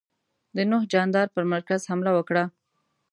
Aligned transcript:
د 0.55 0.57
نوح 0.71 0.83
جاندار 0.93 1.27
پر 1.35 1.43
مرکز 1.53 1.81
حمله 1.91 2.11
وکړه. 2.15 2.43